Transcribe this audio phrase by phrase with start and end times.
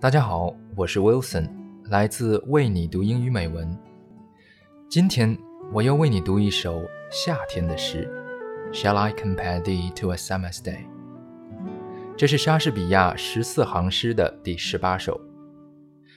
[0.00, 1.46] 大家好，我是 Wilson，
[1.90, 3.78] 来自为你读英语美文。
[4.88, 5.36] 今天
[5.74, 8.10] 我要为你读一首夏天的诗。
[8.72, 10.86] Shall I compare thee to a summer's day？
[12.16, 15.20] 这是莎士比亚十四行诗的第十八首。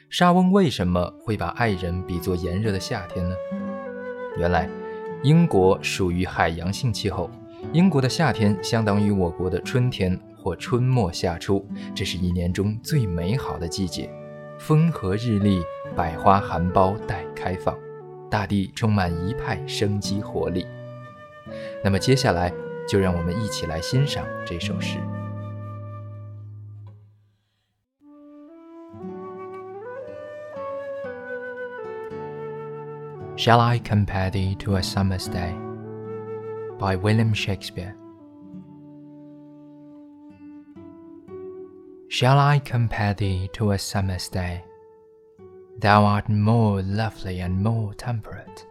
[0.09, 3.35] 莎翁为什么会把爱人比作炎热的夏天呢？
[4.37, 4.69] 原来，
[5.23, 7.29] 英国属于海洋性气候，
[7.73, 11.65] 英国的夏天相当于我国的春天或春末夏初，
[11.95, 14.13] 这是一年中最美好的季节，
[14.59, 15.61] 风和日丽，
[15.95, 17.73] 百花含苞待开放，
[18.29, 20.67] 大地充满一派生机活力。
[21.81, 22.53] 那么接下来，
[22.89, 24.97] 就让我们一起来欣赏这首诗。
[33.37, 35.53] Shall I compare thee to a summer's day?
[36.77, 38.02] By William Shakespeare.
[42.13, 44.63] Shall I compare thee to a summer's day?
[45.79, 48.67] Thou art more lovely and more temperate.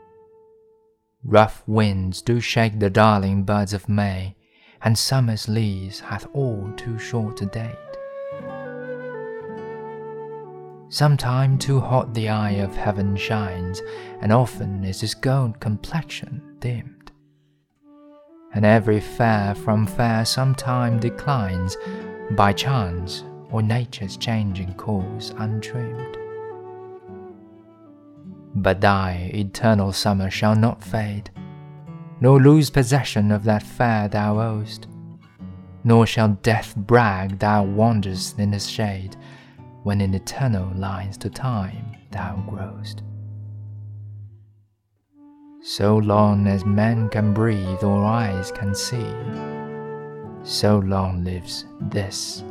[1.24, 4.36] Rough winds do shake the darling buds of May,
[4.82, 7.74] and summer's lease hath all too short a date.
[10.88, 13.82] Sometime too hot the eye of heaven shines,
[14.20, 17.10] and often is his gold complexion dimmed.
[18.54, 21.76] And every fair from fair sometime declines,
[22.36, 26.16] by chance or nature's changing course untrimmed.
[28.54, 31.30] But thy eternal summer shall not fade,
[32.20, 34.88] nor lose possession of that fair thou owest,
[35.84, 39.16] nor shall death brag thou wanderest in his shade
[39.82, 43.02] when in eternal lines to time thou growest.
[45.62, 49.12] So long as men can breathe or eyes can see,
[50.44, 52.42] so long lives this,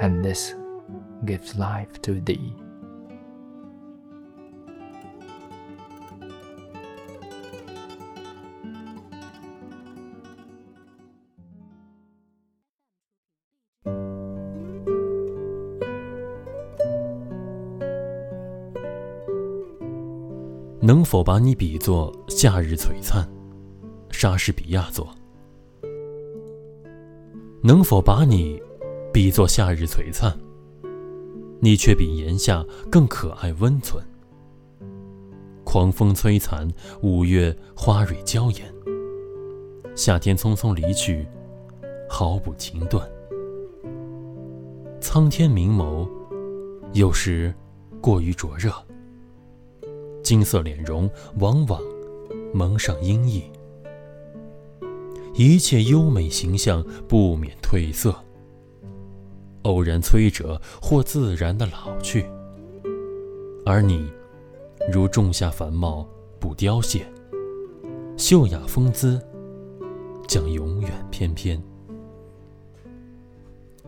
[0.00, 0.54] and this
[1.24, 2.54] gives life to thee.
[20.86, 23.26] 能否把你比作夏日璀璨？
[24.10, 25.08] 莎士比亚作。
[27.60, 28.62] 能否把你
[29.16, 30.30] 比作夏日璀璨？
[31.58, 34.04] 你却比炎夏更可爱温存。
[35.64, 38.70] 狂风摧残，五月花蕊娇艳。
[39.94, 41.26] 夏天匆匆离去，
[42.10, 43.02] 毫不停顿。
[45.00, 46.06] 苍天明眸，
[46.92, 47.54] 有时
[48.02, 48.70] 过于灼热。
[50.22, 51.80] 金色脸容往往
[52.52, 53.44] 蒙上阴翳，
[55.32, 58.14] 一切优美形象不免褪色。
[59.66, 62.24] 偶然摧折或自然的老去，
[63.64, 64.10] 而你
[64.92, 67.04] 如仲夏繁茂不凋谢，
[68.16, 69.20] 秀雅风姿
[70.28, 71.60] 将永远翩翩。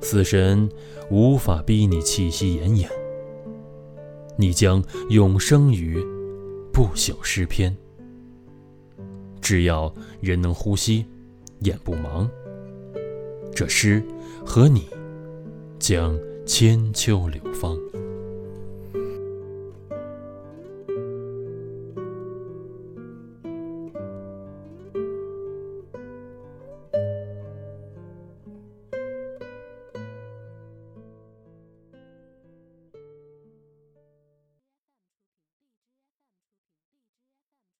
[0.01, 0.69] 死神
[1.11, 2.89] 无法逼你气息奄奄，
[4.37, 6.05] 你将永生于。
[6.71, 7.77] 不朽诗篇，
[9.41, 11.05] 只要人能呼吸，
[11.63, 12.29] 眼不盲，
[13.53, 14.01] 这诗
[14.47, 14.89] 和你
[15.79, 17.77] 将千秋流芳。